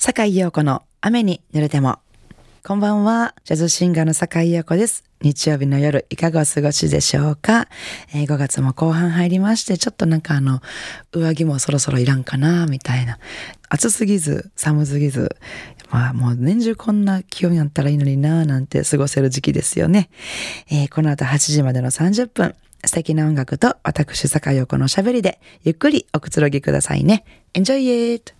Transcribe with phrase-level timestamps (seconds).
[0.00, 1.98] 坂井陽子の雨に濡れても。
[2.64, 3.34] こんばんは。
[3.42, 5.02] ジャズシンガーの坂井陽子です。
[5.22, 7.66] 日曜日の夜、いかがお過ごしでしょうか、
[8.14, 10.60] えー、5月も後半入りまして、ちょっとなんかあの、
[11.10, 13.18] 上着もそろそろいらんかな、みたいな。
[13.68, 15.36] 暑すぎず、寒すぎず、
[15.90, 20.10] まあもう年中こんな気温やったらいいのにな、なんて過ごせる時期ですよね。
[20.70, 22.54] えー、この後8時までの30分、
[22.84, 27.24] 素敵な音楽と私、坂井陽子の喋りで、ゆっくりおくつろぎくださいね。
[27.52, 28.37] Enjoy it!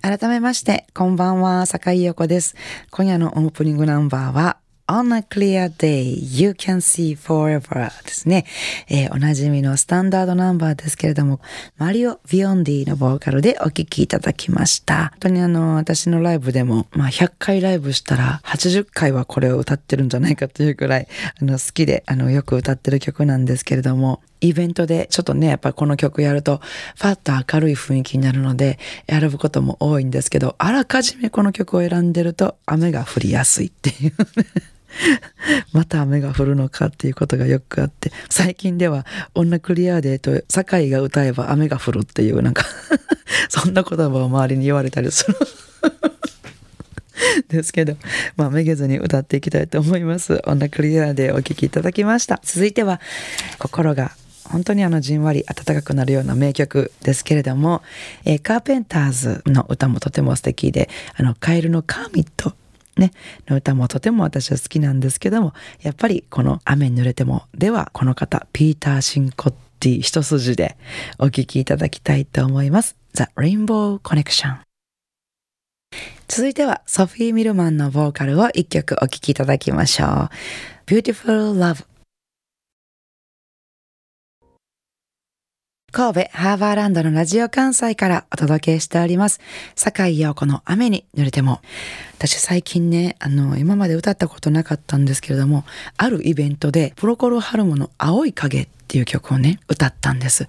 [0.00, 2.54] 改めまして、こんばんは、坂井陽子です。
[2.90, 8.46] 今夜のオープニングナンバーは、On a clear day, you can see forever ですね。
[8.88, 11.40] えー、おなじみのスタンダードナンバーですけれども、
[11.76, 15.10] マリオ・ビヨンディのボーカルでお聴きいただきました。
[15.10, 26.60] 本当にあの、私のライブでも、まあ、100回ライブしたら、80回はこれを歌ってるんじゃないかというくらい、あの、好きで、あの、よく歌ってる曲なんですけれども、イベントでちょっとね、やっぱこの曲やると、
[26.96, 34.46] ファッと明るい雰囲気になるので、選ぶことも多いんですけど、あらかじめこの曲を選んでると、雨が降りやすいっていうね
[35.72, 42.64] また雨が降るのかっていうことがよくあって、最近では、女クリアデーと酒井が歌えば雨が降るっていう、なんか
[43.48, 45.36] そんな言葉を周りに言われたりする
[47.48, 47.96] ですけど、
[48.36, 50.40] まあ、めげずに歌っていきたいと思います。
[50.46, 52.40] 女クリアでお聴きいただきました。
[52.42, 53.00] 続いては、
[53.58, 54.12] 心が
[54.44, 57.82] 本当にあのじんわり暖かくなるような名曲ですけれども、
[58.24, 62.54] えー、カーペンターズの歌もとても素敵で、あの、カエルのカーミット
[62.98, 63.12] ね、
[63.46, 70.76] の歌もとても私は好きなんですけども、やっぱりこの雨に濡れてもではこの方、ピーター・シンコッティ一筋で
[71.18, 72.96] お聴きいただきたいと思います。
[73.14, 74.58] The Rainbow Connection。
[76.26, 80.30] 続いてはソフィー・ミルマンのボーカルを一曲お聴きいただきましょう。
[80.86, 81.84] Beautiful Love
[85.90, 89.40] 神戸ハーバーランドのラジオ関西からお届けしております。
[89.74, 91.62] 坂井陽子の雨に濡れても。
[92.18, 95.64] 私最近ね、あの、今まで歌ったことなかったんですけれども、
[95.96, 100.46] あるイベントでプロコルハルモの青い影っていう曲をね、歌ったんです。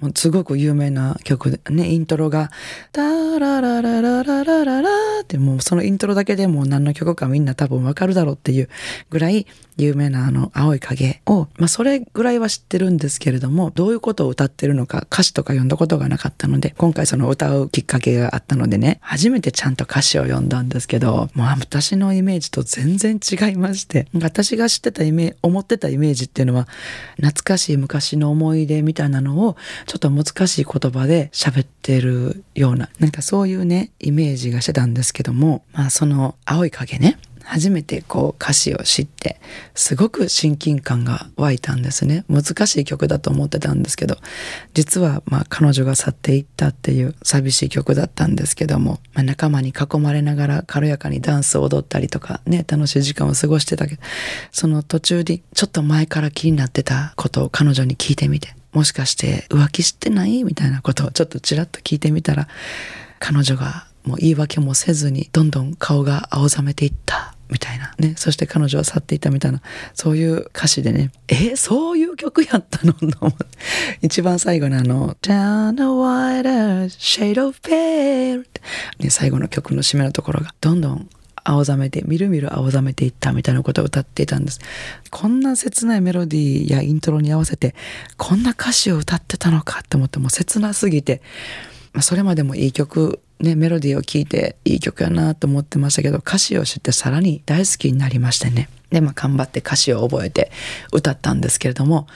[0.00, 2.50] もうすごく有名な曲でね、イントロが、
[2.92, 4.90] タララララララララ
[5.20, 8.70] ってもうそのイントロだけでもう何の曲かみんな多分わかるだろうっていう
[9.10, 9.46] ぐらい
[9.76, 26.68] 有名なあの青い影を、まあそれぐらいは知ってるんですけれども、どういうことを歌ってるのか歌詞とか読んだことがなかったので、今回その歌うきっかけがあったのでね、初めてちゃんと歌詞を読んだんですけど、もう私のイメージと全然違いまして、私が知ってたイメージ、思ってたイメージっていうのは、
[27.16, 37.18] 懐かしい昔の思い出みたいなのをちょっと難しい言葉で喋ってるようななんかそういうねイメージがしてたんですけどもまあその青い影ね。
[37.44, 39.40] 初めてこう歌詞を知って
[39.74, 42.24] すごく親近感が湧いたんですね。
[42.28, 44.16] 難しい曲だと思ってたんですけど
[44.72, 54.02] 実はまあ彼女が去っていったっていう寂しい曲だったんですけども、まあ、仲間に囲まれながら軽やかにダンスを踊ったりとかね楽しい時間を過ごしてたけど
[54.50, 60.42] その途中でちょっと前から気になってたことを彼女に聞いてみてもしかして浮気してない？
[60.42, 62.48] みたいなことをちょっとちらっと聞いてみたら
[63.20, 67.33] 彼女がもう言い訳もせずにどんどん顔が青ざめていった。
[67.54, 67.94] みたいな。
[67.98, 68.14] ね。
[68.18, 69.62] そして彼女は去っていたみたいな。
[69.94, 71.12] そういう歌詞でね。
[71.28, 71.56] え？
[71.56, 72.94] そういう曲やったの？
[74.02, 78.44] 一番最後のあの「Down a whiter shade of pale」
[78.98, 81.08] ね最後の曲の締めのところがどんどん
[81.46, 84.60] 青ざめて、みるみる青ざめていったみたいなことを歌っていたんです。
[85.10, 87.74] こんな切ないメロディーやイントロに合わせて、
[88.16, 91.20] こんな歌詞を歌ってたのかって思っても切なすぎて、
[91.92, 98.68] まあ、それまでもいい曲、ね、メロディーを聴いていい曲やなと思ってましたけど、歌詞を知ってさらに大好きになりましてね。
[98.90, 100.50] で、まあ、頑張って歌詞を覚えて
[100.92, 102.06] 歌ったんですけれども、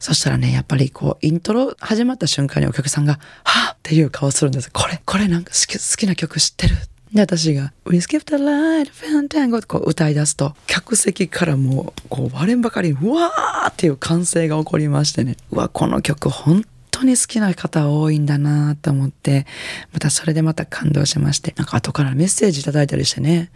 [0.00, 4.70] そしたらね、やっぱりこう、イントロ始まった瞬間にお客さんが、はぁっていう顔するんです。
[4.72, 6.76] これ、これなんか好き好きな曲知ってる
[7.12, 16.71] で、私が、We skip the light, fantango ってこう歌い出すと、客席からもう、こう割れんばかりに、うわーっていう歓声が起こりましてね、うわ、この曲本当
[17.02, 19.46] 当に好きな方多いんだなと思って、
[19.92, 23.50] またそれでまた感動しまして、なんか後からメッセージいただいたりしてね、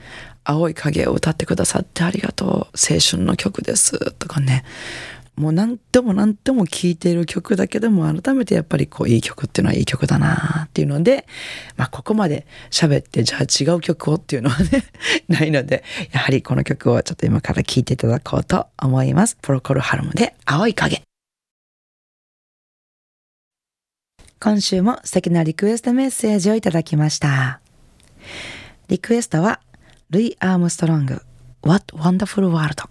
[0.45, 4.65] 青い影を歌ってくださってありがとう、青春の曲です、とかね、
[5.37, 11.27] もう何度も何度も聴いている曲だけでも改めてやっぱりこういい曲っていうのはいい曲だなっていうので、
[11.77, 14.85] まあここまで喋ってじゃあ違う曲をっていうのはね
[15.29, 19.37] ないので、やはりこの曲をちょっと今から聴いていただこうと思います。
[19.43, 21.03] プロコルハルムで青い影。
[24.39, 27.61] 今週も素敵なリクエストメッセージをいただきました。
[28.89, 29.61] リクエストは、
[30.11, 31.23] ルイ・アームストロング、
[31.63, 32.85] What Wonderful World。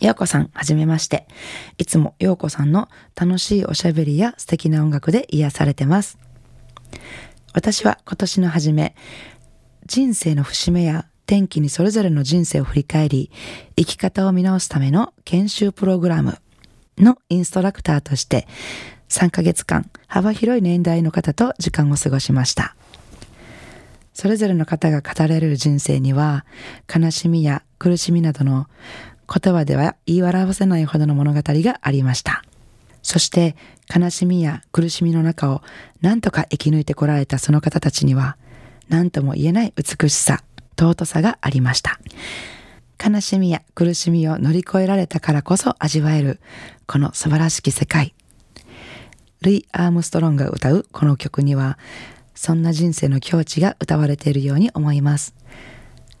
[0.00, 1.28] ようこさん、はじめまして。
[1.76, 6.18] いつもようこさんの楽しいおしゃべりや素敵な音楽で癒されてます。
[7.52, 8.96] 私は今年の初め、
[9.84, 13.30] 人生の節目や転機にそれぞれの人生を振り返り、
[13.76, 16.38] 生き方を見直すための研修プログラム
[16.96, 18.48] のインストラクターとして、
[19.10, 22.74] 3ヶ月間幅広い年代の方と時間を過ごしました。
[24.14, 26.44] それぞれの方が語られる人生には、
[26.92, 28.66] 悲しみや苦しみなどの
[29.32, 32.44] 言葉では言い表せないほどの物語がありました。
[33.02, 33.56] そして
[33.94, 35.62] 悲しみや苦しみの中を
[36.02, 38.36] 何とか生き抜いてこられたその方たちには
[38.88, 40.42] 何とも言えない美しさ、
[40.78, 41.98] 尊さがありました。
[43.02, 46.38] 悲しみや苦しみを乗り越えられたからこそ味わえる
[46.86, 48.14] この素晴らしき世界。
[49.42, 51.78] ルイ・アームストロンが歌うこの曲には
[52.34, 55.34] そんな人生の境地が歌われているように思います。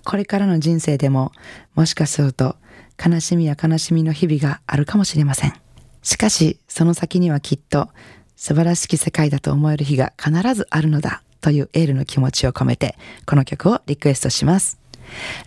[0.04, 1.32] これからの人生でも
[1.74, 2.56] もしかすると
[3.02, 5.54] 悲しみや悲しみの日々があるかもしれません。
[6.02, 7.88] しかし、その先にはきっと
[8.36, 12.96] 素晴らしき世界だと思える日が必ずあるのだというエールの気持ちを込めて、
[13.26, 14.78] この曲をリクエストします。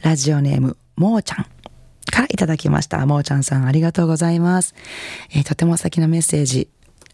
[0.02, 1.46] ラジオネーム、もーちゃん
[2.12, 3.06] からいただきました。
[3.06, 4.76] もーちゃんさんありがとうございます。
[5.32, 6.70] えー、とても素敵なメッセージ、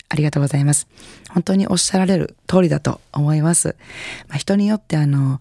[0.09, 0.87] ありがとうございます。
[1.29, 3.75] 本当におっしゃられる通りだと思います。
[4.27, 5.39] まあ、人によってあの、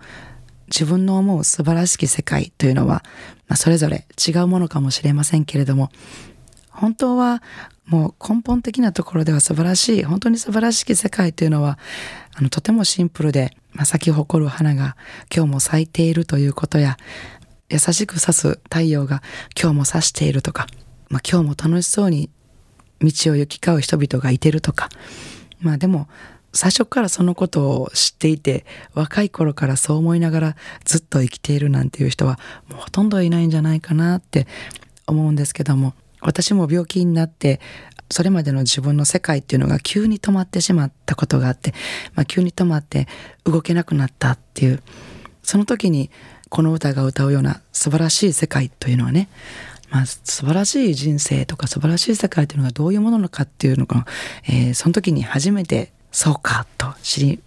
[0.68, 3.02] 自分の思う素晴らしき世界というのは、
[3.48, 5.90] まあ、それぞれ違うものかもしれませんけれども、
[6.70, 7.42] 本当は
[7.86, 11.78] もう根本的なところでは素晴らしい、本当に素晴らしき世界というのは、
[12.34, 14.96] あの、とてもシンプルで、まあ、咲き誇る花が
[15.34, 16.98] 今日も咲いているということや、
[17.70, 19.22] 優しく差す太陽が
[19.58, 20.66] 今日も差しているとか、
[21.08, 22.30] まあ、今日も楽しそうに
[23.02, 24.88] 道を行き交う人々がいてるとか、
[25.60, 26.08] まあでも、
[26.54, 28.64] 最初からそのことを知っていて、
[28.94, 34.46] 若い頃からそう思いながらずっと生きているなんていう人はもうほとんどいないんじゃないかなって
[35.06, 37.60] 思うんですけども、私も病気になって
[38.10, 41.74] それまでの自分の世界っていうのが急に止まってしまったことがあって、
[42.14, 43.06] まあ、急に止まって
[43.44, 44.82] 動けなくなったっていう
[45.42, 46.10] その時に
[46.48, 49.28] この歌が歌うような素晴らしい世界というのはね、
[49.90, 54.06] まあ、素晴らしい人生とか素晴らしい世界というのがどういうものなのかっていうのが、
[54.44, 57.40] えー、その時に初めてそうかと知り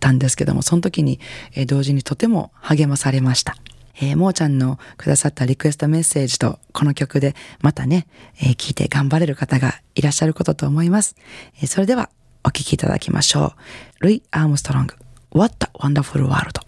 [0.00, 1.20] たんですけどもその時に、
[1.54, 3.56] えー、同時にとても励まされました。
[4.00, 8.06] えー、もーちゃんのくださったリクエストメッセージとこの曲でまたね、
[8.40, 11.16] えー、聞いて頑張れる方がいらっしゃることと思います。
[11.56, 12.10] えー、それでは
[12.44, 13.54] お聴きいただきましょ
[14.00, 14.04] う。
[14.04, 14.94] ルイ・アームストロング、
[15.32, 16.67] What a Wonderful World。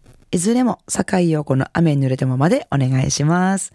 [0.31, 3.73] いずれも境陽子の雨に濡れてもまでお願いします、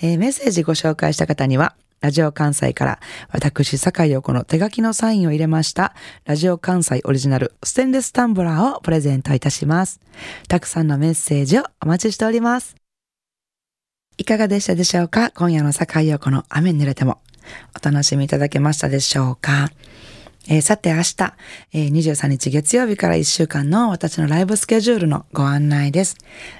[0.00, 3.00] えー、メッセージご紹介した方にはラジオ関西から
[3.32, 5.94] 私、坂井陽子の手書きのサインを入れました
[6.24, 9.98] ラジオ関西オリジナルステンレスタンブラーをプレゼントいたします。
[10.46, 12.76] たくさんのメッセージをお待ちしております。
[14.18, 15.30] いかがでしたでしょうか？
[15.30, 17.22] 今夜の坂井陽子の雨に濡れても
[17.74, 19.70] お楽しみいただけましたでしょうか？
[20.48, 21.34] えー、さて明日、
[21.72, 26.16] えー、23日月曜日から1週間の私のライブスケジュールのご案内です。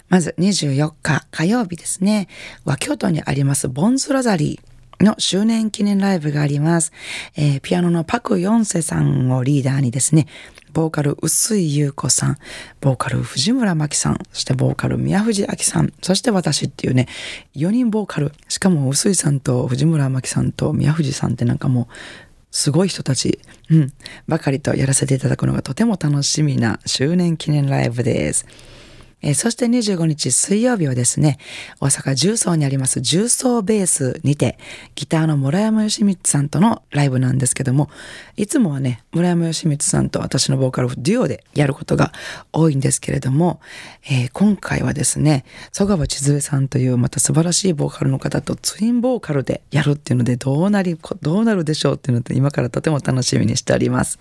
[0.08, 2.28] まず24日火曜日ですね、
[2.64, 4.76] 和京都にありますボンズロザリー。
[4.98, 6.90] の周年記念ライブがあります。
[7.36, 10.26] えー、ピアノのパク・ヨンセさんをリーダーにですね、
[10.72, 12.38] ボーカル薄井優子さん、
[12.80, 17.08] ボーカル藤村真希さん、そしてボーカル宮藤明さん、そして私っていうね、
[17.54, 18.32] 4人ボーカル。
[18.48, 21.86] しかも薄井さんと藤村真希さんと宮藤さんってなんかもう、
[22.56, 23.38] すごい人たち、
[23.70, 23.92] うん、
[24.26, 28.46] ばかりとやらせていただくのがとても楽しみな周年記念ライブです。
[29.22, 31.38] えー、そして25日水曜日はですね、
[31.80, 34.58] 大阪重曹にあります重曹ベースにて、
[34.94, 37.88] ギターの村山義光さんとのライブなんですけども、
[38.36, 42.12] いつもはね、村山義光さんと私のボーカルデュオでやることが
[42.52, 43.60] 多いんですけれども、
[44.04, 54.18] えー、今回はですね、曽川千鶴さんというまた素晴らしいボーカルの方とツインボーカルでやるっていうので、どうなり、どうなるでしょうっていうので、今からとても楽しみにしております。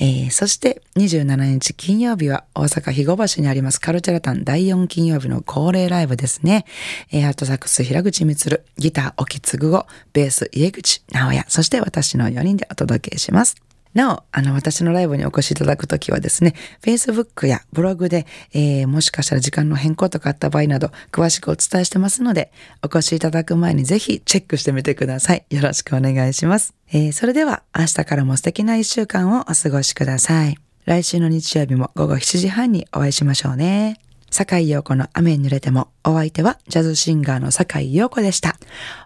[0.00, 6.64] えー、そして27日金曜日は大阪日後橋にありますカルチャラタン第4金曜日の恒例ライブですね。
[7.12, 13.56] えー、アートサックス平口光、ギター沖継子、ベース家口直也、そして私の4人でお届けします。
[13.94, 25.44] なお、あの、私のライブにお越しいただくときはですね、Facebook やブログで、えー、もしかしたら時間の変更とかあった場合など、詳しくお伝えしてますので、お越しいただく前にぜひチェックしてみてください。
[25.50, 26.74] よろしくお願いします。
[26.92, 30.56] えー、それでは、明日からも素敵な一週間をお過ごしください。
[30.84, 34.00] 来週の日曜日も午後7時半にお会いしましょうね。
[34.30, 38.56] 坂井陽子の雨に濡れても、お相手はジャズシンガーの坂井陽子でした。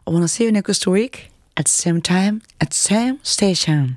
[0.05, 3.97] I wanna see you next week at the same time at the same station.